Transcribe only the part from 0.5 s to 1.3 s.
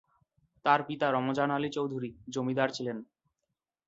তার পিতা